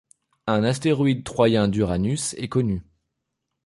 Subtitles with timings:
[0.47, 2.81] Un astéroïde troyen d'Uranus est connu.